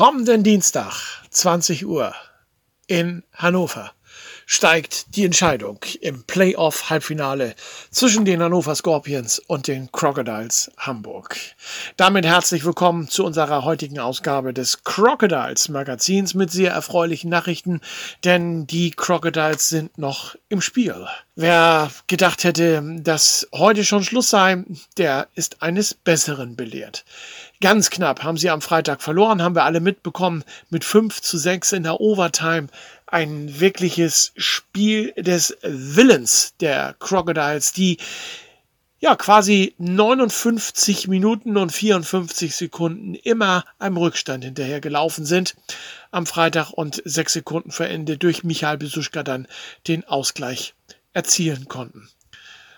Kommenden 0.00 0.42
Dienstag, 0.42 0.94
20 1.28 1.84
Uhr, 1.84 2.14
in 2.86 3.22
Hannover 3.34 3.92
steigt 4.46 5.14
die 5.14 5.26
Entscheidung 5.26 5.78
im 6.00 6.24
Playoff-Halbfinale 6.24 7.54
zwischen 7.90 8.24
den 8.24 8.42
Hannover 8.42 8.74
Scorpions 8.74 9.38
und 9.38 9.68
den 9.68 9.92
Crocodiles 9.92 10.72
Hamburg. 10.78 11.36
Damit 11.98 12.24
herzlich 12.24 12.64
willkommen 12.64 13.08
zu 13.08 13.24
unserer 13.26 13.62
heutigen 13.62 13.98
Ausgabe 13.98 14.54
des 14.54 14.84
Crocodiles 14.84 15.68
Magazins 15.68 16.32
mit 16.32 16.50
sehr 16.50 16.72
erfreulichen 16.72 17.28
Nachrichten, 17.28 17.82
denn 18.24 18.66
die 18.66 18.92
Crocodiles 18.92 19.68
sind 19.68 19.98
noch 19.98 20.34
im 20.48 20.62
Spiel. 20.62 21.06
Wer 21.36 21.90
gedacht 22.06 22.42
hätte, 22.44 22.82
dass 23.00 23.46
heute 23.52 23.84
schon 23.84 24.02
Schluss 24.02 24.30
sei, 24.30 24.64
der 24.96 25.28
ist 25.34 25.62
eines 25.62 25.94
Besseren 25.94 26.56
belehrt. 26.56 27.04
Ganz 27.62 27.90
knapp 27.90 28.22
haben 28.22 28.38
sie 28.38 28.48
am 28.48 28.62
Freitag 28.62 29.02
verloren, 29.02 29.42
haben 29.42 29.54
wir 29.54 29.64
alle 29.64 29.80
mitbekommen, 29.80 30.44
mit 30.70 30.82
5 30.82 31.20
zu 31.20 31.36
6 31.36 31.72
in 31.72 31.82
der 31.82 32.00
Overtime. 32.00 32.68
Ein 33.06 33.60
wirkliches 33.60 34.32
Spiel 34.34 35.12
des 35.18 35.58
Willens 35.62 36.54
der 36.60 36.94
Crocodiles, 36.98 37.72
die 37.74 37.98
ja 38.98 39.14
quasi 39.14 39.74
59 39.76 41.08
Minuten 41.08 41.58
und 41.58 41.70
54 41.70 42.56
Sekunden 42.56 43.14
immer 43.14 43.66
einem 43.78 43.98
Rückstand 43.98 44.42
hinterher 44.44 44.80
gelaufen 44.80 45.26
sind 45.26 45.54
am 46.12 46.24
Freitag 46.24 46.70
und 46.70 47.02
sechs 47.04 47.34
Sekunden 47.34 47.72
vor 47.72 47.86
Ende 47.86 48.16
durch 48.16 48.42
Michael 48.42 48.78
Besuschka 48.78 49.22
dann 49.22 49.46
den 49.86 50.04
Ausgleich 50.08 50.74
erzielen 51.12 51.68
konnten. 51.68 52.08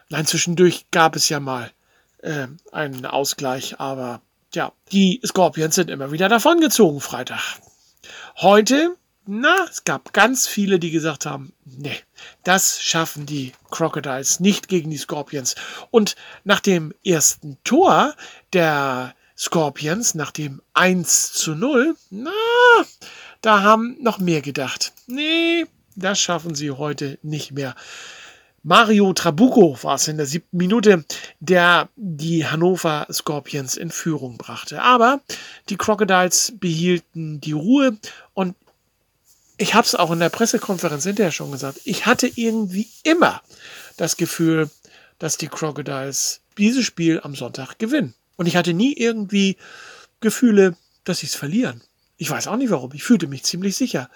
Nein, 0.09 0.27
zwischendurch 0.27 0.87
gab 0.91 1.15
es 1.15 1.29
ja 1.29 1.39
mal 1.39 1.71
äh, 2.19 2.49
einen 2.73 3.07
Ausgleich, 3.07 3.79
aber 3.79 4.21
Tja, 4.53 4.71
die 4.93 5.19
Scorpions 5.25 5.77
sind 5.77 5.89
immer 5.89 6.13
wieder 6.13 6.29
davongezogen 6.29 7.01
Freitag. 7.01 7.41
Heute, 8.37 8.97
na, 9.25 9.65
es 9.71 9.85
gab 9.85 10.13
ganz 10.13 10.47
viele, 10.47 10.79
die 10.79 10.91
gesagt 10.91 11.25
haben, 11.25 11.55
nee, 11.65 11.97
das 12.45 12.83
schaffen 12.83 13.25
die 13.25 13.53
Crocodiles 13.71 14.41
nicht 14.41 14.69
gegen 14.69 14.91
die 14.91 14.99
Scorpions. 14.99 15.55
Und 15.91 16.17
nach 16.45 16.61
dem 16.61 16.93
ersten 17.03 17.57
Tor 17.65 18.15
der 18.53 19.15
Scorpions, 19.39 20.15
nach 20.15 20.33
dem 20.33 20.61
1 20.75 21.33
zu 21.33 21.55
0, 21.55 21.97
na, 22.11 22.31
da 23.41 23.63
haben 23.63 23.97
noch 24.03 24.19
mehr 24.19 24.43
gedacht. 24.43 24.93
Nee, 25.07 25.65
das 25.97 26.21
schaffen 26.21 26.55
sie 26.55 26.73
heute 26.73 27.19
nicht 27.23 27.53
mehr. 27.53 27.75
Mario 28.65 29.13
Trabuco 29.13 29.77
war 29.83 29.97
es 29.97 30.07
in 30.07 30.19
der 30.19 30.27
siebten 30.27 30.57
Minute, 30.57 31.05
der 31.41 31.89
die 31.97 32.47
Hannover 32.47 33.07
Scorpions 33.11 33.77
in 33.77 33.91
Führung 33.91 34.39
brachte. 34.39 34.81
Aber 34.83 35.21
die 35.69 35.77
Crocodiles 35.77 36.53
behielten 36.57 37.41
die 37.41 37.53
Ruhe 37.53 37.99
und 38.35 38.55
ich 39.59 39.75
habe 39.75 39.87
es 39.87 39.95
auch 39.95 40.11
in 40.11 40.21
der 40.21 40.29
Pressekonferenz 40.29 41.05
hinterher 41.05 41.33
schon 41.33 41.53
gesagt. 41.53 41.81
Ich 41.85 42.07
hatte 42.07 42.31
irgendwie 42.35 42.89
immer 43.03 43.43
das 43.97 44.17
Gefühl, 44.17 44.71
dass 45.19 45.37
die 45.37 45.49
Crocodiles 45.49 46.41
dieses 46.57 46.85
Spiel 46.85 47.21
am 47.23 47.35
Sonntag 47.35 47.79
gewinnen. 47.79 48.15
Und 48.37 48.47
ich 48.47 48.57
hatte 48.57 48.75
nie 48.75 48.93
irgendwie 48.93 49.57
Gefühle, 50.21 50.77
dass 51.05 51.19
sie 51.19 51.27
es 51.27 51.35
verlieren. 51.35 51.83
Ich 52.17 52.31
weiß 52.31 52.47
auch 52.47 52.57
nicht 52.57 52.71
warum. 52.71 52.93
Ich 52.93 53.05
fühlte 53.05 53.27
mich 53.27 53.45
ziemlich 53.45 53.77
sicher. 53.77 54.09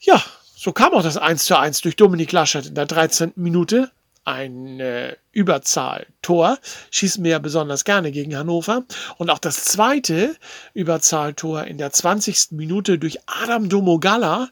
Ja, 0.00 0.22
so 0.64 0.72
kam 0.72 0.94
auch 0.94 1.02
das 1.02 1.18
1 1.18 1.44
zu 1.44 1.58
1 1.58 1.82
durch 1.82 1.94
Dominik 1.94 2.32
Laschet 2.32 2.64
in 2.64 2.74
der 2.74 2.86
13. 2.86 3.34
Minute. 3.36 3.90
Ein 4.24 4.80
äh, 4.80 5.14
Überzahltor 5.30 6.58
schießen 6.90 7.22
wir 7.22 7.32
ja 7.32 7.38
besonders 7.38 7.84
gerne 7.84 8.10
gegen 8.12 8.34
Hannover. 8.34 8.84
Und 9.18 9.28
auch 9.28 9.38
das 9.38 9.64
zweite 9.64 10.34
Überzahltor 10.72 11.64
in 11.64 11.76
der 11.76 11.92
20. 11.92 12.52
Minute 12.52 12.98
durch 12.98 13.18
Adam 13.26 13.68
Domogala, 13.68 14.48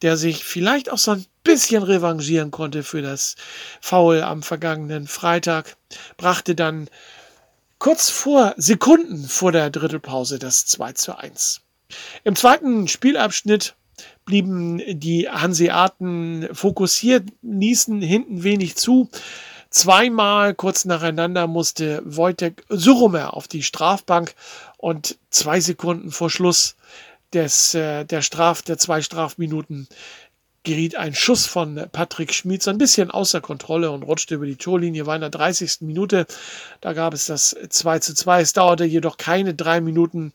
der 0.00 0.16
sich 0.16 0.42
vielleicht 0.42 0.90
auch 0.90 0.96
so 0.96 1.10
ein 1.10 1.26
bisschen 1.44 1.82
revanchieren 1.82 2.50
konnte 2.50 2.82
für 2.82 3.02
das 3.02 3.36
Foul 3.82 4.22
am 4.22 4.42
vergangenen 4.42 5.06
Freitag, 5.06 5.76
brachte 6.16 6.54
dann 6.54 6.88
kurz 7.78 8.08
vor 8.08 8.54
Sekunden 8.56 9.28
vor 9.28 9.52
der 9.52 9.68
Drittelpause 9.68 10.38
das 10.38 10.64
2 10.64 10.92
zu 10.94 11.18
1. 11.18 11.60
Im 12.24 12.36
zweiten 12.36 12.88
Spielabschnitt 12.88 13.74
blieben 14.24 14.80
die 14.98 15.28
Hanseaten 15.28 16.48
fokussiert, 16.52 17.28
ließen 17.42 18.00
hinten 18.02 18.42
wenig 18.42 18.76
zu. 18.76 19.08
Zweimal 19.70 20.54
kurz 20.54 20.84
nacheinander 20.84 21.46
musste 21.46 22.02
Wojtek 22.04 22.64
Surumer 22.68 23.34
auf 23.34 23.48
die 23.48 23.62
Strafbank 23.62 24.34
und 24.76 25.18
zwei 25.30 25.60
Sekunden 25.60 26.10
vor 26.10 26.28
Schluss 26.28 26.76
des, 27.32 27.74
äh, 27.74 28.04
der 28.04 28.22
Straf, 28.22 28.62
der 28.62 28.76
zwei 28.76 29.00
Strafminuten 29.00 29.88
geriet 30.64 30.96
ein 30.96 31.14
Schuss 31.14 31.46
von 31.46 31.86
Patrick 31.90 32.32
Schmid 32.32 32.62
so 32.62 32.70
ein 32.70 32.78
bisschen 32.78 33.10
außer 33.10 33.40
Kontrolle 33.40 33.90
und 33.90 34.02
rutschte 34.02 34.36
über 34.36 34.46
die 34.46 34.56
Torlinie, 34.56 35.06
war 35.06 35.16
in 35.16 35.20
der 35.20 35.30
30. 35.30 35.78
Minute. 35.80 36.26
Da 36.80 36.92
gab 36.92 37.14
es 37.14 37.26
das 37.26 37.56
2 37.68 37.98
zu 37.98 38.14
2. 38.14 38.40
Es 38.40 38.52
dauerte 38.52 38.84
jedoch 38.84 39.16
keine 39.16 39.54
drei 39.54 39.80
Minuten. 39.80 40.32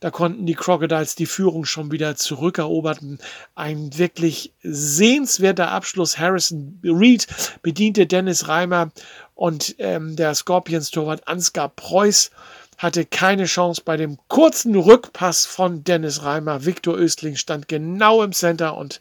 Da 0.00 0.10
konnten 0.10 0.44
die 0.44 0.54
Crocodiles 0.54 1.14
die 1.14 1.26
Führung 1.26 1.64
schon 1.64 1.90
wieder 1.90 2.14
zurückeroberten. 2.14 3.18
Ein 3.54 3.96
wirklich 3.96 4.52
sehenswerter 4.62 5.70
Abschluss. 5.70 6.18
Harrison 6.18 6.78
Reed 6.84 7.26
bediente 7.62 8.06
Dennis 8.06 8.48
Reimer 8.48 8.92
und 9.34 9.76
ähm, 9.78 10.14
der 10.14 10.34
Scorpions-Torwart 10.34 11.26
Ansgar 11.26 11.70
Preuß 11.70 12.30
hatte 12.76 13.04
keine 13.04 13.44
Chance 13.44 13.82
bei 13.84 13.96
dem 13.96 14.18
kurzen 14.28 14.74
Rückpass 14.74 15.46
von 15.46 15.84
Dennis 15.84 16.22
Reimer. 16.22 16.64
Viktor 16.64 16.96
Östling 16.96 17.36
stand 17.36 17.68
genau 17.68 18.22
im 18.22 18.32
Center 18.32 18.76
und 18.76 19.00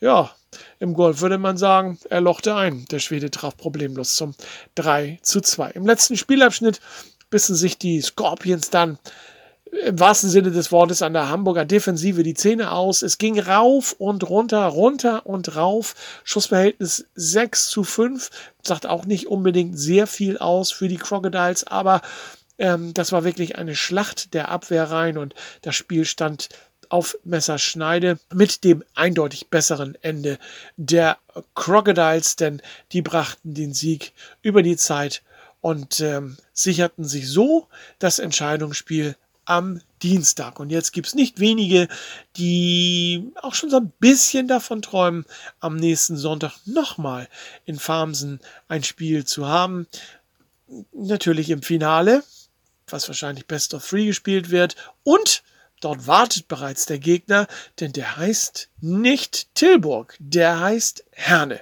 ja, 0.00 0.30
im 0.78 0.94
Golf 0.94 1.20
würde 1.20 1.38
man 1.38 1.56
sagen, 1.56 1.98
er 2.10 2.20
lochte 2.20 2.54
ein. 2.54 2.86
Der 2.90 2.98
Schwede 2.98 3.30
traf 3.30 3.56
problemlos 3.56 4.14
zum 4.14 4.34
3 4.76 5.18
zu 5.22 5.40
2. 5.40 5.72
Im 5.72 5.86
letzten 5.86 6.16
Spielabschnitt 6.16 6.80
bissen 7.30 7.56
sich 7.56 7.78
die 7.78 8.00
Scorpions 8.00 8.70
dann 8.70 8.98
im 9.82 9.98
wahrsten 9.98 10.30
Sinne 10.30 10.50
des 10.50 10.70
Wortes 10.70 11.02
an 11.02 11.14
der 11.14 11.28
Hamburger 11.28 11.64
Defensive 11.64 12.22
die 12.22 12.34
Zähne 12.34 12.70
aus. 12.70 13.02
Es 13.02 13.18
ging 13.18 13.40
rauf 13.40 13.94
und 13.98 14.28
runter, 14.28 14.64
runter 14.66 15.26
und 15.26 15.56
rauf. 15.56 15.94
Schussverhältnis 16.22 17.06
6 17.14 17.68
zu 17.70 17.82
5. 17.82 18.30
Sagt 18.62 18.86
auch 18.86 19.04
nicht 19.04 19.26
unbedingt 19.26 19.78
sehr 19.78 20.06
viel 20.06 20.38
aus 20.38 20.70
für 20.70 20.88
die 20.88 20.96
Crocodiles, 20.96 21.66
aber 21.66 22.02
ähm, 22.58 22.94
das 22.94 23.12
war 23.12 23.24
wirklich 23.24 23.56
eine 23.56 23.76
Schlacht 23.76 24.34
der 24.34 24.48
Abwehrreihen 24.48 25.18
und 25.18 25.34
das 25.62 25.74
Spiel 25.74 26.04
stand 26.04 26.48
auf 26.88 27.16
Messerschneide 27.24 28.18
mit 28.32 28.62
dem 28.64 28.84
eindeutig 28.94 29.48
besseren 29.48 29.96
Ende 30.02 30.38
der 30.76 31.18
Crocodiles, 31.54 32.36
denn 32.36 32.62
die 32.92 33.02
brachten 33.02 33.54
den 33.54 33.74
Sieg 33.74 34.12
über 34.42 34.62
die 34.62 34.76
Zeit 34.76 35.22
und 35.60 36.00
ähm, 36.00 36.36
sicherten 36.52 37.04
sich 37.04 37.28
so 37.28 37.68
das 37.98 38.18
Entscheidungsspiel 38.18 39.16
am 39.46 39.80
Dienstag. 40.02 40.60
Und 40.60 40.70
jetzt 40.70 40.92
gibt 40.92 41.06
es 41.06 41.14
nicht 41.14 41.40
wenige, 41.40 41.88
die 42.36 43.32
auch 43.40 43.54
schon 43.54 43.70
so 43.70 43.78
ein 43.78 43.92
bisschen 43.98 44.48
davon 44.48 44.82
träumen, 44.82 45.24
am 45.60 45.76
nächsten 45.76 46.16
Sonntag 46.16 46.52
nochmal 46.66 47.28
in 47.64 47.78
Farmsen 47.78 48.40
ein 48.68 48.84
Spiel 48.84 49.24
zu 49.24 49.48
haben. 49.48 49.86
Natürlich 50.92 51.50
im 51.50 51.62
Finale 51.62 52.22
was 52.88 53.08
wahrscheinlich 53.08 53.46
Best 53.46 53.74
of 53.74 53.86
Three 53.86 54.06
gespielt 54.06 54.50
wird. 54.50 54.76
Und 55.02 55.42
dort 55.80 56.06
wartet 56.06 56.48
bereits 56.48 56.86
der 56.86 56.98
Gegner, 56.98 57.46
denn 57.80 57.92
der 57.92 58.16
heißt 58.16 58.70
nicht 58.80 59.54
Tilburg, 59.54 60.16
der 60.18 60.60
heißt 60.60 61.04
Herne. 61.12 61.60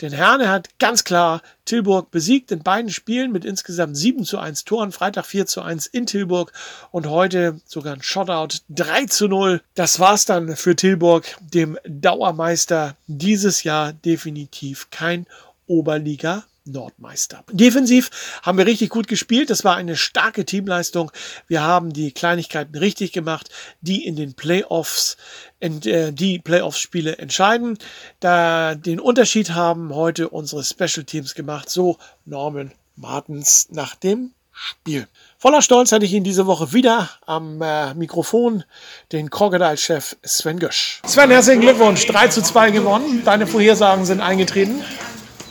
Denn 0.00 0.12
Herne 0.12 0.48
hat 0.48 0.78
ganz 0.80 1.04
klar 1.04 1.42
Tilburg 1.64 2.10
besiegt 2.10 2.50
in 2.50 2.62
beiden 2.62 2.90
Spielen 2.90 3.30
mit 3.30 3.44
insgesamt 3.44 3.96
7 3.96 4.24
zu 4.24 4.38
1 4.38 4.64
Toren. 4.64 4.90
Freitag 4.90 5.26
4 5.26 5.46
zu 5.46 5.62
1 5.62 5.86
in 5.86 6.06
Tilburg 6.06 6.52
und 6.90 7.06
heute 7.06 7.60
sogar 7.66 7.94
ein 7.94 8.02
Shotout 8.02 8.56
3 8.70 9.06
zu 9.06 9.28
0. 9.28 9.62
Das 9.74 10.00
war's 10.00 10.24
dann 10.24 10.56
für 10.56 10.74
Tilburg, 10.74 11.36
dem 11.40 11.78
Dauermeister 11.84 12.96
dieses 13.06 13.62
Jahr 13.62 13.92
definitiv 13.92 14.90
kein 14.90 15.26
Oberliga 15.66 16.44
Nordmeister. 16.64 17.44
Defensiv 17.50 18.10
haben 18.42 18.58
wir 18.58 18.66
richtig 18.66 18.90
gut 18.90 19.08
gespielt. 19.08 19.50
Das 19.50 19.64
war 19.64 19.76
eine 19.76 19.96
starke 19.96 20.44
Teamleistung. 20.44 21.10
Wir 21.48 21.62
haben 21.62 21.92
die 21.92 22.12
Kleinigkeiten 22.12 22.76
richtig 22.76 23.12
gemacht, 23.12 23.50
die 23.80 24.04
in 24.06 24.16
den 24.16 24.34
Playoffs, 24.34 25.16
äh, 25.60 26.12
die 26.12 26.38
Playoffs-Spiele 26.38 27.18
entscheiden. 27.18 27.78
Da 28.20 28.74
den 28.74 29.00
Unterschied 29.00 29.50
haben 29.50 29.94
heute 29.94 30.28
unsere 30.28 30.64
Special 30.64 31.04
Teams 31.04 31.34
gemacht. 31.34 31.70
So 31.70 31.98
Norman 32.24 32.72
Martens 32.96 33.68
nach 33.70 33.94
dem 33.94 34.32
Spiel. 34.52 35.08
Voller 35.38 35.62
Stolz 35.62 35.90
hatte 35.92 36.04
ich 36.04 36.12
ihn 36.12 36.24
diese 36.24 36.46
Woche 36.46 36.72
wieder 36.72 37.10
am 37.26 37.62
äh, 37.62 37.94
Mikrofon, 37.94 38.64
den 39.10 39.30
Crocodile-Chef 39.30 40.16
Sven 40.22 40.58
Gösch. 40.58 41.00
Sven, 41.06 41.30
herzlichen 41.30 41.62
Glückwunsch. 41.62 42.06
3 42.06 42.28
zu 42.28 42.42
2 42.42 42.70
gewonnen. 42.70 43.22
Deine 43.24 43.46
Vorhersagen 43.46 44.04
sind 44.04 44.20
eingetreten. 44.20 44.84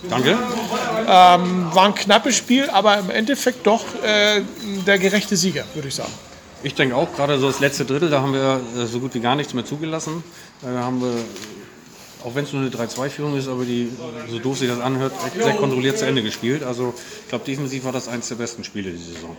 Danke. 0.09 0.37
Ähm, 1.07 1.73
war 1.73 1.85
ein 1.85 1.95
knappes 1.95 2.35
Spiel, 2.35 2.69
aber 2.69 2.99
im 2.99 3.09
Endeffekt 3.09 3.65
doch 3.65 3.83
äh, 4.03 4.41
der 4.85 4.99
gerechte 4.99 5.35
Sieger, 5.35 5.63
würde 5.73 5.87
ich 5.87 5.95
sagen. 5.95 6.11
Ich 6.63 6.75
denke 6.75 6.95
auch, 6.95 7.13
gerade 7.15 7.39
so 7.39 7.47
das 7.47 7.59
letzte 7.59 7.85
Drittel, 7.85 8.09
da 8.09 8.21
haben 8.21 8.33
wir 8.33 8.61
äh, 8.77 8.85
so 8.85 8.99
gut 8.99 9.13
wie 9.13 9.19
gar 9.19 9.35
nichts 9.35 9.53
mehr 9.53 9.65
zugelassen. 9.65 10.23
Da 10.61 10.69
haben 10.69 11.01
wir, 11.01 11.13
auch 12.23 12.35
wenn 12.35 12.43
es 12.43 12.53
nur 12.53 12.61
eine 12.61 12.69
3-2-Führung 12.69 13.37
ist, 13.37 13.47
aber 13.47 13.65
die, 13.65 13.91
so 14.29 14.39
doof 14.39 14.59
sich 14.59 14.69
das 14.69 14.79
anhört, 14.79 15.13
sehr 15.35 15.53
kontrolliert 15.55 15.97
zu 15.97 16.05
Ende 16.05 16.21
gespielt. 16.21 16.63
Also 16.63 16.93
ich 17.23 17.29
glaube, 17.29 17.45
defensiv 17.45 17.83
war 17.83 17.91
das 17.91 18.07
eines 18.07 18.27
der 18.27 18.35
besten 18.35 18.63
Spiele 18.63 18.91
diese 18.91 19.13
Saison. 19.13 19.35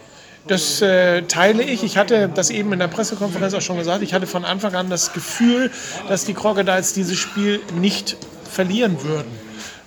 Das 0.49 0.83
äh, 0.83 1.23
teile 1.23 1.63
ich. 1.63 1.85
Ich 1.85 1.97
hatte 1.97 2.29
das 2.29 2.51
eben 2.51 2.73
in 2.73 2.81
der 2.81 2.89
Pressekonferenz 2.89 3.55
auch 3.55 3.61
schon 3.61 3.79
gesagt. 3.79 4.03
Ich 4.03 4.13
hatte 4.13 4.27
von 4.27 4.45
Anfang 4.45 4.75
an 4.75 4.91
das 4.91 5.13
Gefühl, 5.13 5.71
dass 6.09 6.25
die 6.25 6.35
Crocodiles 6.35 6.95
dieses 6.95 7.17
Spiel 7.17 7.61
nicht 7.79 8.17
verlieren 8.51 9.03
würden. 9.05 9.31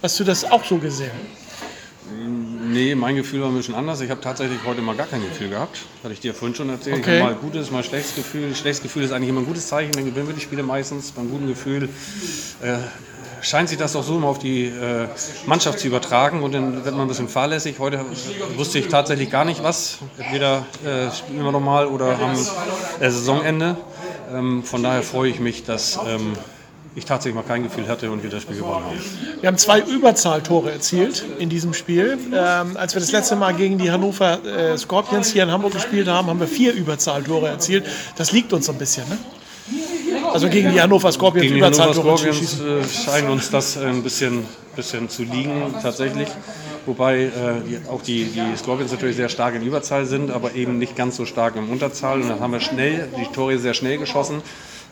Hast 0.02 0.20
du 0.20 0.24
das 0.24 0.50
auch 0.50 0.64
so 0.64 0.78
gesehen? 0.78 1.12
Nee, 2.72 2.96
mein 2.96 3.16
Gefühl 3.16 3.42
war 3.42 3.50
ein 3.50 3.56
bisschen 3.56 3.76
anders. 3.76 4.02
Ich 4.02 4.10
habe 4.10 4.22
tatsächlich 4.22 4.60
heute 4.66 4.82
mal 4.82 4.96
gar 4.96 5.08
kein 5.08 5.22
Gefühl 5.22 5.50
gehabt. 5.50 5.80
Hatte 6.04 6.14
ich 6.14 6.20
dir 6.20 6.34
vorhin 6.34 6.56
schon 6.56 6.70
erzählt. 6.70 6.98
Okay. 7.00 7.18
Ich 7.18 7.24
habe 7.24 7.34
mal 7.34 7.40
gutes, 7.40 7.72
mal 7.72 7.84
schlechtes 7.84 8.16
Gefühl. 8.16 8.56
Schlechtes 8.56 8.82
Gefühl 8.82 9.04
ist 9.04 9.12
eigentlich 9.12 9.30
immer 9.30 9.42
ein 9.42 9.46
gutes 9.46 9.68
Zeichen, 9.68 9.92
dann 9.92 10.06
gewinnen 10.06 10.28
wir 10.28 10.36
die 10.36 10.42
Spiele 10.42 10.64
meistens. 10.64 11.12
Beim 11.12 11.30
guten 11.30 11.48
Gefühl 11.48 11.90
äh, 12.62 12.78
scheint 13.42 13.70
sich 13.70 13.78
das 13.78 13.96
auch 13.96 14.04
so 14.04 14.18
immer 14.18 14.28
auf 14.28 14.40
die 14.40 14.66
äh, 14.66 15.08
Mannschaft 15.46 15.80
zu 15.80 15.88
übertragen 15.88 16.44
und 16.44 16.54
dann 16.54 16.84
wird 16.84 16.96
man 16.96 17.06
ein 17.06 17.08
bisschen 17.08 17.30
fahrlässig. 17.30 17.80
Heute 17.80 18.04
wusste 18.56 18.80
ich 18.80 18.88
tatsächlich 18.88 19.30
gar 19.30 19.46
nicht 19.46 19.64
was. 19.64 20.00
Entweder 20.18 20.66
äh, 20.84 21.12
spielen 21.12 21.44
wir 21.44 21.52
nochmal 21.52 21.88
oder 21.88 22.20
am 22.20 22.34
äh, 22.34 23.10
Saisonende. 23.10 23.78
Ähm, 24.34 24.64
von 24.64 24.82
daher 24.82 25.04
freue 25.04 25.30
ich 25.30 25.40
mich, 25.40 25.64
dass 25.64 26.00
ähm, 26.08 26.34
ich 26.96 27.06
tatsächlich 27.06 27.36
mal 27.36 27.48
kein 27.48 27.64
Gefühl 27.64 27.88
hatte 27.88 28.10
und 28.10 28.24
wir 28.24 28.30
das 28.30 28.44
Spiel 28.44 28.58
gewonnen 28.58 28.86
haben. 28.86 29.00
Wir 29.42 29.48
haben 29.48 29.58
zwei 29.58 29.82
Überzahltore 29.82 30.72
erzielt 30.72 31.26
in 31.40 31.50
diesem 31.50 31.74
Spiel. 31.74 32.18
Ähm, 32.34 32.78
als 32.78 32.96
wir 32.96 33.02
das 33.02 33.12
letzte 33.12 33.36
Mal 33.36 33.54
gegen 33.54 33.78
die 33.78 33.92
Hannover 33.92 34.44
äh, 34.46 34.78
Scorpions 34.78 35.32
hier 35.32 35.44
in 35.44 35.52
Hamburg 35.52 35.74
gespielt 35.74 36.08
haben, 36.08 36.28
haben 36.28 36.40
wir 36.40 36.48
vier 36.48 36.74
Überzahltore 36.74 37.50
erzielt. 37.50 37.86
Das 38.16 38.32
liegt 38.32 38.54
uns 38.54 38.68
so 38.68 38.72
ein 38.72 38.78
bisschen, 38.78 39.08
ne? 39.10 39.18
Also 40.32 40.50
gegen 40.50 40.72
die 40.72 40.82
Hannover 40.82 41.12
Scorpions 41.12 41.44
Gegen 41.44 41.56
die 41.56 41.64
Hannover 41.64 41.84
Überzahltore 41.84 42.16
zu 42.16 42.46
Scorpions 42.46 42.86
äh, 42.86 43.06
scheint 43.06 43.30
uns 43.30 43.50
das 43.50 43.78
ein 43.78 44.02
bisschen, 44.02 44.46
bisschen 44.76 45.10
zu 45.10 45.24
liegen 45.24 45.74
tatsächlich. 45.82 46.30
Wobei 46.86 47.24
äh, 47.24 47.32
die, 47.68 47.80
auch 47.90 48.02
die, 48.02 48.26
die 48.26 48.58
Scorpions 48.58 48.92
natürlich 48.92 49.16
sehr 49.16 49.30
stark 49.30 49.56
in 49.56 49.64
Überzahl 49.64 50.06
sind, 50.06 50.32
aber 50.32 50.54
eben 50.56 50.78
nicht 50.78 50.96
ganz 50.96 51.18
so 51.18 51.26
stark 51.26 51.56
im 51.56 51.70
Unterzahl. 51.70 52.22
Und 52.22 52.30
dann 52.30 52.40
haben 52.40 52.54
wir 52.54 52.60
schnell, 52.60 53.10
die 53.18 53.26
Tore 53.34 53.58
sehr 53.58 53.74
schnell 53.74 53.98
geschossen. 53.98 54.42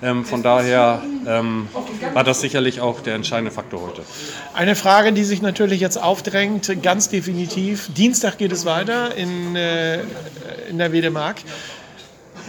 Ähm, 0.04 0.26
von 0.26 0.44
daher 0.44 1.02
ähm, 1.26 1.70
war 2.14 2.26
das 2.26 2.42
sicherlich 2.42 2.82
auch 2.82 3.00
der 3.00 3.16
entscheidende 3.16 3.52
Faktor 3.52 3.82
heute. 3.82 4.02
Eine 4.54 4.76
Frage, 4.76 5.14
die 5.14 5.24
sich 5.24 5.42
natürlich 5.42 5.80
jetzt 5.80 5.98
aufdrängt, 5.98 6.82
ganz 6.84 7.08
definitiv. 7.08 7.90
Dienstag 7.94 8.38
geht 8.38 8.52
es 8.52 8.66
weiter 8.66 9.16
in, 9.16 9.56
äh, 9.56 10.02
in 10.70 10.78
der 10.78 10.92
Wedemark. 10.92 11.38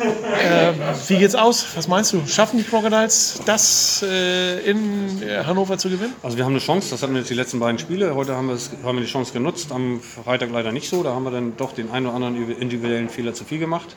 Ähm, 0.00 0.74
wie 1.06 1.18
geht's 1.18 1.36
aus? 1.36 1.64
Was 1.76 1.86
meinst 1.86 2.12
du? 2.12 2.26
Schaffen 2.26 2.58
die 2.58 2.64
Crocodiles 2.64 3.40
das 3.46 4.04
äh, 4.04 4.68
in 4.68 5.22
äh, 5.22 5.44
Hannover 5.44 5.78
zu 5.78 5.88
gewinnen? 5.88 6.14
Also 6.22 6.36
wir 6.36 6.44
haben 6.44 6.52
eine 6.52 6.60
Chance, 6.60 6.90
das 6.90 7.02
hatten 7.02 7.12
wir 7.12 7.20
jetzt 7.20 7.30
die 7.30 7.34
letzten 7.34 7.60
beiden 7.60 7.78
Spiele. 7.78 8.16
Heute 8.16 8.34
haben 8.34 8.50
haben 8.50 8.96
wir 8.96 9.04
die 9.04 9.10
Chance 9.10 9.32
genutzt, 9.32 9.70
am 9.70 10.00
Freitag 10.00 10.50
leider 10.50 10.72
nicht 10.72 10.88
so. 10.88 11.04
Da 11.04 11.14
haben 11.14 11.22
wir 11.22 11.30
dann 11.30 11.56
doch 11.56 11.72
den 11.72 11.92
einen 11.92 12.06
oder 12.06 12.16
anderen 12.16 12.58
individuellen 12.58 13.08
Fehler 13.08 13.34
zu 13.34 13.44
viel 13.44 13.60
gemacht. 13.60 13.94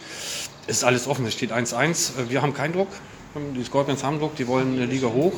Ist 0.68 0.84
alles 0.84 1.08
offen, 1.08 1.26
es 1.26 1.34
steht 1.34 1.52
1-1. 1.52 2.30
Wir 2.30 2.44
haben 2.44 2.54
keinen 2.54 2.74
Druck. 2.74 2.90
Die 3.56 3.64
Scorpions 3.64 4.04
haben 4.04 4.20
Druck, 4.20 4.36
die 4.36 4.48
wollen 4.48 4.76
eine 4.76 4.86
Liga 4.86 5.08
hoch. 5.08 5.34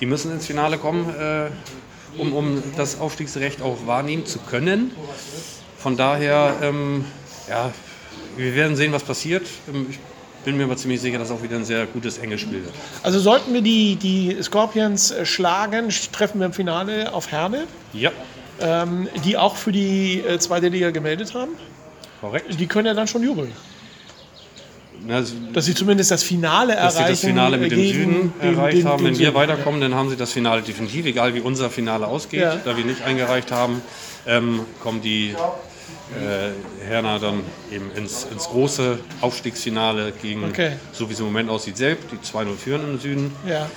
Die 0.00 0.06
müssen 0.06 0.32
ins 0.32 0.46
Finale 0.46 0.78
kommen, 0.78 1.08
äh, 1.10 1.50
um, 2.20 2.32
um 2.32 2.62
das 2.76 2.98
Aufstiegsrecht 3.00 3.62
auch 3.62 3.86
wahrnehmen 3.86 4.26
zu 4.26 4.38
können. 4.38 4.92
Von 5.78 5.96
daher, 5.96 6.56
ähm, 6.62 7.04
ja, 7.48 7.70
wir 8.36 8.54
werden 8.54 8.76
sehen, 8.76 8.92
was 8.92 9.02
passiert. 9.04 9.46
Ähm, 9.72 9.86
Ich 9.90 10.44
bin 10.46 10.56
mir 10.56 10.64
aber 10.64 10.76
ziemlich 10.78 11.02
sicher, 11.02 11.18
dass 11.18 11.30
auch 11.30 11.42
wieder 11.42 11.56
ein 11.56 11.66
sehr 11.66 11.84
gutes, 11.86 12.16
enges 12.16 12.40
Spiel 12.40 12.64
wird. 12.64 12.74
Also 13.02 13.18
sollten 13.18 13.52
wir 13.52 13.60
die, 13.60 13.96
die 13.96 14.42
Scorpions 14.42 15.10
äh, 15.10 15.26
schlagen, 15.26 15.90
treffen 16.12 16.38
wir 16.40 16.46
im 16.46 16.54
Finale 16.54 17.12
auf 17.12 17.30
Herne, 17.30 17.66
Ja, 17.92 18.10
ähm, 18.58 19.06
die 19.24 19.36
auch 19.36 19.56
für 19.56 19.70
die 19.70 20.20
äh, 20.20 20.38
zweite 20.38 20.68
Liga 20.68 20.90
gemeldet 20.92 21.34
haben. 21.34 21.50
korrekt. 22.22 22.58
Die 22.58 22.66
können 22.66 22.86
ja 22.86 22.94
dann 22.94 23.06
schon 23.06 23.22
jubeln, 23.22 23.52
dass 25.08 25.64
sie 25.64 25.74
zumindest 25.74 26.10
das 26.10 26.22
Finale 26.22 26.74
dass 26.74 26.94
erreichen. 26.96 27.06
sie 27.06 27.10
das 27.12 27.20
Finale 27.20 27.56
mit 27.58 27.72
dem 27.72 27.78
Süden 27.88 28.32
den- 28.40 28.54
erreicht 28.54 28.78
den- 28.78 28.84
haben. 28.88 29.04
den 29.04 29.12
Wenn 29.14 29.18
wir 29.18 29.34
weiterkommen, 29.34 29.80
dann 29.80 29.94
haben 29.94 30.10
sie 30.10 30.16
das 30.16 30.32
Finale 30.32 30.62
definitiv, 30.62 31.06
egal 31.06 31.34
wie 31.34 31.40
unser 31.40 31.70
Finale 31.70 32.06
ausgeht. 32.06 32.40
Ja. 32.40 32.56
Da 32.64 32.76
wir 32.76 32.84
nicht 32.84 33.02
eingereicht 33.02 33.50
haben, 33.52 33.82
ähm, 34.26 34.60
kommen 34.82 35.00
die 35.02 35.34
äh, 36.12 36.86
Herner 36.88 37.20
dann 37.20 37.40
eben 37.72 37.90
ins, 37.96 38.26
ins 38.32 38.44
große 38.48 38.98
Aufstiegsfinale 39.20 40.12
gegen, 40.20 40.44
Okay. 40.44 40.72
so 40.92 41.08
wie 41.08 41.12
es 41.12 41.20
im 41.20 41.26
Moment 41.26 41.48
aussieht, 41.50 41.76
selbst, 41.76 42.08
die 42.10 42.16
2-0 42.16 42.56
führen 42.56 42.82
im 42.82 42.98
Süden. 43.00 43.32
Ja. 43.48 43.70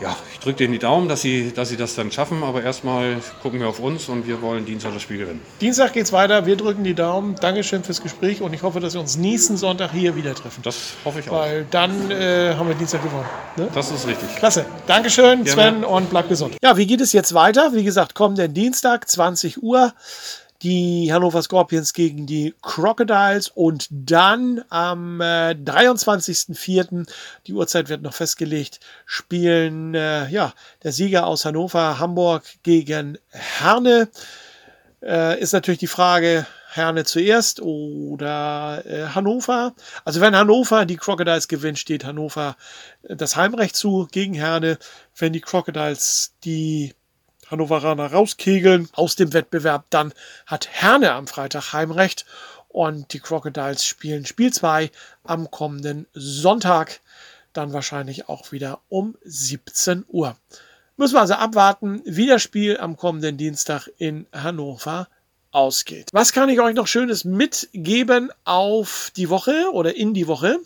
Ja, 0.00 0.16
ich 0.32 0.38
drücke 0.38 0.58
denen 0.58 0.72
die 0.72 0.78
Daumen, 0.78 1.08
dass 1.08 1.22
sie, 1.22 1.52
dass 1.52 1.68
sie 1.70 1.76
das 1.76 1.94
dann 1.94 2.12
schaffen, 2.12 2.42
aber 2.42 2.62
erstmal 2.62 3.16
gucken 3.42 3.60
wir 3.60 3.68
auf 3.68 3.80
uns 3.80 4.08
und 4.08 4.26
wir 4.26 4.40
wollen 4.42 4.64
Dienstag 4.64 4.94
das 4.94 5.02
Spiel 5.02 5.18
gewinnen. 5.18 5.40
Dienstag 5.60 5.92
geht's 5.92 6.12
weiter. 6.12 6.46
Wir 6.46 6.56
drücken 6.56 6.84
die 6.84 6.94
Daumen. 6.94 7.34
Dankeschön 7.34 7.82
fürs 7.82 8.02
Gespräch 8.02 8.40
und 8.40 8.52
ich 8.52 8.62
hoffe, 8.62 8.80
dass 8.80 8.94
wir 8.94 9.00
uns 9.00 9.16
nächsten 9.16 9.56
Sonntag 9.56 9.92
hier 9.92 10.14
wieder 10.14 10.34
treffen. 10.34 10.62
Das 10.62 10.92
hoffe 11.04 11.20
ich 11.20 11.28
auch. 11.28 11.40
Weil 11.40 11.66
dann 11.70 12.10
äh, 12.10 12.54
haben 12.54 12.68
wir 12.68 12.74
Dienstag 12.74 13.02
gewonnen. 13.02 13.26
Ne? 13.56 13.68
Das 13.74 13.90
ist 13.90 14.06
richtig. 14.06 14.36
Klasse. 14.36 14.66
Dankeschön, 14.86 15.44
Gerne. 15.44 15.50
Sven, 15.50 15.84
und 15.84 16.10
bleib 16.10 16.28
gesund. 16.28 16.56
Ja, 16.62 16.76
wie 16.76 16.86
geht 16.86 17.00
es 17.00 17.12
jetzt 17.12 17.34
weiter? 17.34 17.72
Wie 17.72 17.84
gesagt, 17.84 18.14
kommenden 18.14 18.54
Dienstag, 18.54 19.08
20 19.08 19.62
Uhr. 19.62 19.92
Die 20.62 21.12
Hannover 21.12 21.40
Scorpions 21.42 21.92
gegen 21.92 22.26
die 22.26 22.54
Crocodiles 22.62 23.48
und 23.48 23.86
dann 23.90 24.64
am 24.70 25.20
äh, 25.20 25.54
23.04., 25.54 27.08
die 27.46 27.52
Uhrzeit 27.52 27.88
wird 27.88 28.02
noch 28.02 28.14
festgelegt, 28.14 28.80
spielen 29.06 29.94
äh, 29.94 30.28
ja, 30.28 30.52
der 30.82 30.92
Sieger 30.92 31.26
aus 31.26 31.44
Hannover, 31.44 32.00
Hamburg 32.00 32.42
gegen 32.64 33.18
Herne. 33.30 34.08
Äh, 35.00 35.40
ist 35.40 35.52
natürlich 35.52 35.78
die 35.78 35.86
Frage, 35.86 36.44
Herne 36.70 37.04
zuerst 37.04 37.60
oder 37.60 38.82
äh, 38.86 39.06
Hannover. 39.14 39.74
Also 40.04 40.20
wenn 40.20 40.36
Hannover 40.36 40.84
die 40.84 40.96
Crocodiles 40.96 41.48
gewinnt, 41.48 41.78
steht 41.78 42.04
Hannover 42.04 42.56
äh, 43.02 43.16
das 43.16 43.36
Heimrecht 43.36 43.74
zu 43.74 44.08
gegen 44.10 44.34
Herne. 44.34 44.78
Wenn 45.16 45.32
die 45.32 45.40
Crocodiles 45.40 46.34
die 46.44 46.94
Hannoveraner 47.50 48.12
rauskegeln 48.12 48.88
aus 48.92 49.16
dem 49.16 49.32
Wettbewerb, 49.32 49.86
dann 49.90 50.12
hat 50.46 50.68
Herne 50.70 51.12
am 51.12 51.26
Freitag 51.26 51.72
Heimrecht 51.72 52.26
und 52.68 53.12
die 53.12 53.20
Crocodiles 53.20 53.84
spielen 53.84 54.26
Spiel 54.26 54.52
2 54.52 54.90
am 55.24 55.50
kommenden 55.50 56.06
Sonntag, 56.12 57.00
dann 57.52 57.72
wahrscheinlich 57.72 58.28
auch 58.28 58.52
wieder 58.52 58.80
um 58.88 59.16
17 59.24 60.04
Uhr. 60.08 60.36
Müssen 60.96 61.14
wir 61.14 61.20
also 61.20 61.34
abwarten, 61.34 62.02
wie 62.04 62.26
das 62.26 62.42
Spiel 62.42 62.78
am 62.78 62.96
kommenden 62.96 63.36
Dienstag 63.36 63.88
in 63.98 64.26
Hannover 64.32 65.08
ausgeht. 65.50 66.10
Was 66.12 66.32
kann 66.32 66.48
ich 66.48 66.60
euch 66.60 66.74
noch 66.74 66.86
Schönes 66.86 67.24
mitgeben 67.24 68.30
auf 68.44 69.12
die 69.16 69.30
Woche 69.30 69.70
oder 69.72 69.96
in 69.96 70.12
die 70.12 70.26
Woche? 70.26 70.58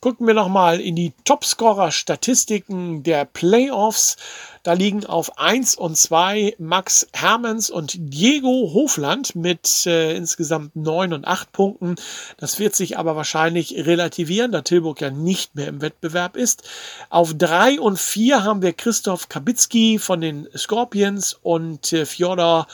Gucken 0.00 0.26
wir 0.26 0.32
nochmal 0.32 0.80
in 0.80 0.96
die 0.96 1.12
Topscorer-Statistiken 1.24 3.02
der 3.02 3.26
Playoffs. 3.26 4.16
Da 4.62 4.74
liegen 4.74 5.06
auf 5.06 5.38
1 5.38 5.76
und 5.76 5.96
2 5.96 6.56
Max 6.58 7.06
Hermans 7.12 7.70
und 7.70 7.94
Diego 7.96 8.70
Hofland 8.74 9.34
mit 9.34 9.86
äh, 9.86 10.14
insgesamt 10.16 10.76
9 10.76 11.14
und 11.14 11.26
8 11.26 11.50
Punkten. 11.52 11.94
Das 12.36 12.58
wird 12.58 12.74
sich 12.74 12.98
aber 12.98 13.16
wahrscheinlich 13.16 13.86
relativieren, 13.86 14.52
da 14.52 14.60
Tilburg 14.60 15.00
ja 15.00 15.10
nicht 15.10 15.54
mehr 15.54 15.68
im 15.68 15.80
Wettbewerb 15.80 16.36
ist. 16.36 16.68
Auf 17.08 17.34
3 17.34 17.80
und 17.80 17.98
4 17.98 18.44
haben 18.44 18.60
wir 18.60 18.74
Christoph 18.74 19.28
Kabitzki 19.28 19.98
von 19.98 20.20
den 20.20 20.48
Scorpions 20.54 21.38
und 21.42 21.92
äh, 21.92 22.04
Fjodor 22.04 22.66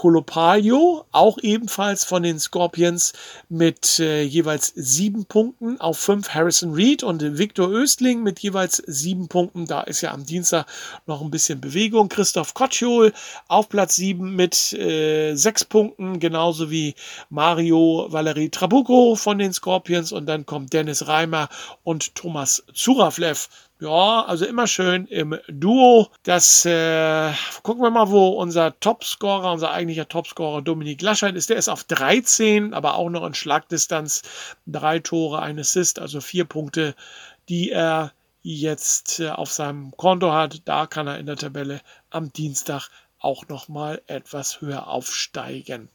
Kolopalio, 0.00 1.04
auch 1.12 1.36
ebenfalls 1.42 2.04
von 2.04 2.22
den 2.22 2.38
Scorpions 2.40 3.12
mit 3.50 3.98
äh, 3.98 4.22
jeweils 4.22 4.72
sieben 4.74 5.26
Punkten. 5.26 5.78
Auf 5.78 5.98
fünf 5.98 6.30
Harrison 6.30 6.72
Reed 6.72 7.02
und 7.02 7.36
Victor 7.36 7.68
Östling 7.68 8.22
mit 8.22 8.38
jeweils 8.38 8.76
sieben 8.86 9.28
Punkten. 9.28 9.66
Da 9.66 9.82
ist 9.82 10.00
ja 10.00 10.12
am 10.12 10.24
Dienstag 10.24 10.64
noch 11.04 11.20
ein 11.20 11.29
ein 11.30 11.32
bisschen 11.32 11.60
Bewegung. 11.60 12.08
Christoph 12.08 12.54
Kotschul 12.54 13.12
auf 13.48 13.68
Platz 13.68 13.96
7 13.96 14.34
mit 14.34 14.72
äh, 14.72 15.34
6 15.34 15.64
Punkten, 15.66 16.18
genauso 16.18 16.70
wie 16.70 16.94
Mario 17.30 18.08
Valerie 18.10 18.50
Trabuco 18.50 19.14
von 19.14 19.38
den 19.38 19.52
Scorpions. 19.52 20.12
Und 20.12 20.26
dann 20.26 20.44
kommt 20.44 20.72
Dennis 20.72 21.06
Reimer 21.06 21.48
und 21.84 22.14
Thomas 22.14 22.64
Zuraflev 22.74 23.48
ja, 23.80 24.24
also 24.26 24.44
immer 24.44 24.66
schön 24.66 25.06
im 25.06 25.38
Duo. 25.48 26.08
Das 26.22 26.66
äh, 26.66 27.32
gucken 27.62 27.82
wir 27.82 27.90
mal, 27.90 28.10
wo 28.10 28.28
unser 28.28 28.78
Topscorer, 28.78 29.52
unser 29.52 29.70
eigentlicher 29.70 30.06
Topscorer 30.06 30.60
Dominik 30.60 31.00
Laschet 31.00 31.34
ist. 31.34 31.48
Der 31.48 31.56
ist 31.56 31.68
auf 31.68 31.84
13, 31.84 32.74
aber 32.74 32.96
auch 32.96 33.08
noch 33.08 33.24
in 33.24 33.32
Schlagdistanz. 33.32 34.20
Drei 34.66 34.98
Tore, 34.98 35.40
ein 35.40 35.58
Assist, 35.58 35.98
also 35.98 36.20
vier 36.20 36.44
Punkte, 36.44 36.94
die 37.48 37.70
er 37.70 38.12
jetzt 38.42 39.20
äh, 39.20 39.30
auf 39.30 39.52
seinem 39.52 39.92
Konto 39.96 40.32
hat. 40.32 40.62
Da 40.66 40.86
kann 40.86 41.06
er 41.06 41.18
in 41.18 41.26
der 41.26 41.36
Tabelle 41.36 41.80
am 42.10 42.32
Dienstag 42.32 42.88
auch 43.20 43.46
noch 43.48 43.68
mal 43.68 44.00
etwas 44.06 44.62
höher 44.62 44.88
aufsteigen. 44.88 45.90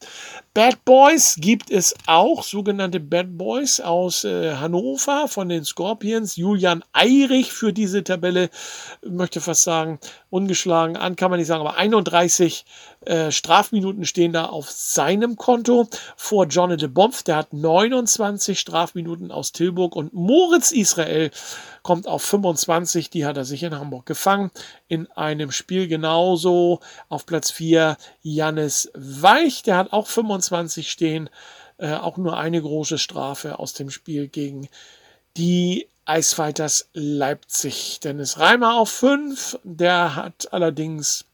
Bad 0.53 0.85
Boys 0.85 1.37
gibt 1.39 1.71
es 1.71 1.95
auch, 2.05 2.43
sogenannte 2.43 2.99
Bad 2.99 3.37
Boys 3.37 3.79
aus 3.79 4.23
äh, 4.23 4.55
Hannover 4.55 5.27
von 5.27 5.49
den 5.49 5.65
Scorpions. 5.65 6.35
Julian 6.35 6.83
Eirich 6.93 7.51
für 7.51 7.73
diese 7.73 8.03
Tabelle, 8.03 8.49
möchte 9.03 9.41
fast 9.41 9.63
sagen, 9.63 9.99
ungeschlagen 10.29 10.97
an, 10.97 11.15
kann 11.15 11.31
man 11.31 11.39
nicht 11.39 11.47
sagen, 11.47 11.61
aber 11.61 11.77
31 11.77 12.63
äh, 13.05 13.31
Strafminuten 13.31 14.05
stehen 14.05 14.33
da 14.33 14.45
auf 14.45 14.69
seinem 14.69 15.35
Konto. 15.35 15.87
Vor 16.15 16.45
Johnny 16.45 16.77
de 16.77 16.89
Bompf, 16.89 17.23
der 17.23 17.37
hat 17.37 17.53
29 17.53 18.59
Strafminuten 18.59 19.31
aus 19.31 19.51
Tilburg 19.51 19.95
und 19.95 20.13
Moritz 20.13 20.71
Israel 20.71 21.31
kommt 21.85 22.07
auf 22.07 22.23
25, 22.23 23.11
die 23.11 23.27
hat 23.27 23.37
er 23.37 23.45
sich 23.45 23.61
in 23.61 23.77
Hamburg 23.77 24.07
gefangen. 24.07 24.49
In 24.87 25.05
einem 25.11 25.51
Spiel 25.51 25.87
genauso 25.87 26.79
auf 27.09 27.27
Platz 27.27 27.51
4 27.51 27.97
Jannis 28.23 28.89
Weich, 28.95 29.61
der 29.61 29.77
hat 29.77 29.93
auch 29.93 30.07
25 30.07 30.89
stehen, 30.89 31.29
äh, 31.77 31.93
auch 31.93 32.17
nur 32.17 32.37
eine 32.37 32.59
große 32.59 32.97
Strafe 32.97 33.59
aus 33.59 33.73
dem 33.73 33.91
Spiel 33.91 34.27
gegen 34.27 34.67
die 35.37 35.87
Eisfighters 36.05 36.89
Leipzig. 36.93 37.99
Dennis 37.99 38.39
Reimer 38.39 38.73
auf 38.73 38.89
5, 38.89 39.59
der 39.63 40.15
hat 40.15 40.51
allerdings 40.51 41.25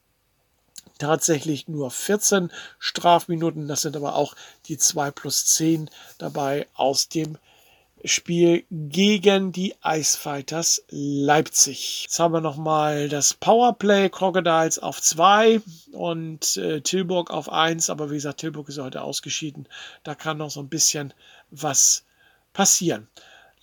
tatsächlich 0.97 1.69
nur 1.69 1.91
14 1.91 2.51
Strafminuten. 2.77 3.69
Das 3.69 3.83
sind 3.83 3.95
aber 3.95 4.15
auch 4.15 4.35
die 4.65 4.77
2 4.77 5.11
plus 5.11 5.45
10 5.45 5.89
dabei 6.17 6.67
aus 6.73 7.07
dem 7.07 7.35
Spiel 7.35 7.50
gegen 8.71 9.51
die 9.51 9.75
Icefighters 9.83 10.83
Leipzig. 10.89 12.03
Jetzt 12.03 12.19
haben 12.19 12.33
wir 12.33 12.41
nochmal 12.41 13.09
das 13.09 13.33
Powerplay 13.33 14.09
Crocodiles 14.09 14.79
auf 14.79 15.01
2 15.01 15.61
und 15.91 16.57
äh, 16.57 16.81
Tilburg 16.81 17.31
auf 17.31 17.51
1. 17.51 17.89
Aber 17.89 18.09
wie 18.09 18.15
gesagt, 18.15 18.39
Tilburg 18.39 18.69
ist 18.69 18.79
heute 18.79 19.01
ausgeschieden. 19.01 19.67
Da 20.03 20.15
kann 20.15 20.37
noch 20.37 20.49
so 20.49 20.61
ein 20.61 20.69
bisschen 20.69 21.13
was 21.51 22.03
passieren. 22.53 23.07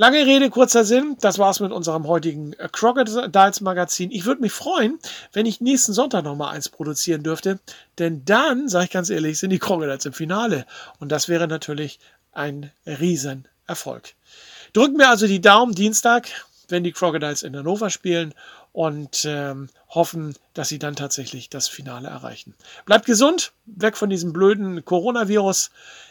Lange 0.01 0.25
Rede, 0.27 0.49
kurzer 0.49 0.85
Sinn. 0.85 1.17
Das 1.21 1.41
war's 1.41 1.59
mit 1.59 1.73
unserem 1.73 2.07
heutigen 2.07 2.53
äh, 2.53 2.69
Crocodiles 2.71 3.61
Magazin. 3.61 4.13
Ich 4.13 4.27
würde 4.27 4.41
mich 4.41 4.53
freuen, 4.53 5.01
wenn 5.33 5.45
ich 5.45 5.61
nächsten 5.61 5.93
Sonntag 5.93 6.23
nochmal 6.23 6.55
eins 6.55 6.69
produzieren 6.69 7.25
dürfte. 7.25 7.59
Denn 7.99 8.25
dann, 8.25 8.69
sage 8.69 8.85
ich 8.85 8.91
ganz 8.93 9.11
ehrlich, 9.11 9.41
sind 9.41 9.51
die 9.51 9.59
Crocodiles 9.59 10.07
im 10.07 10.13
Finale. 10.13 10.67
Und 11.01 11.11
das 11.11 11.29
wäre 11.29 11.49
natürlich 11.49 11.99
ein 12.31 12.71
Riesenerfolg. 13.69 14.15
Drücken 14.73 14.97
mir 14.97 15.09
also 15.09 15.27
die 15.27 15.41
Daumen 15.41 15.75
Dienstag, 15.75 16.29
wenn 16.69 16.85
die 16.85 16.93
Crocodiles 16.93 17.43
in 17.43 17.57
Hannover 17.57 17.91
spielen 17.91 18.35
und 18.73 19.25
ähm, 19.25 19.69
hoffen, 19.89 20.35
dass 20.55 20.69
sie 20.69 20.79
dann 20.79 20.97
tatsächlich 20.97 21.49
das 21.49 21.69
Finale 21.69 22.09
erreichen. 22.09 22.55
Bleibt 22.85 23.07
gesund, 23.07 23.53
weg 23.67 23.97
von 23.97 24.11
diesem 24.11 24.33
blöden 24.33 24.85
Coronavirus. 24.85 25.71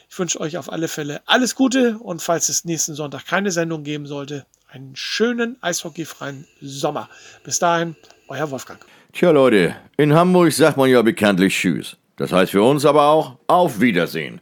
Ich 0.09 0.17
wünsche 0.17 0.39
euch 0.39 0.57
auf 0.57 0.71
alle 0.71 0.87
Fälle 0.87 1.21
alles 1.25 1.55
Gute 1.55 1.97
und 1.99 2.21
falls 2.21 2.49
es 2.49 2.65
nächsten 2.65 2.95
Sonntag 2.95 3.25
keine 3.25 3.51
Sendung 3.51 3.83
geben 3.83 4.07
sollte, 4.07 4.45
einen 4.69 4.95
schönen 4.95 5.57
eishockeyfreien 5.61 6.47
Sommer. 6.61 7.09
Bis 7.43 7.59
dahin, 7.59 7.95
euer 8.27 8.49
Wolfgang. 8.51 8.83
Tja 9.13 9.31
Leute, 9.31 9.75
in 9.95 10.13
Hamburg 10.13 10.51
sagt 10.51 10.77
man 10.77 10.89
ja 10.89 11.01
bekanntlich 11.01 11.55
Tschüss. 11.55 11.97
Das 12.17 12.31
heißt 12.31 12.51
für 12.51 12.63
uns 12.63 12.83
aber 12.83 13.07
auch 13.07 13.37
Auf 13.45 13.79
Wiedersehen. 13.79 14.41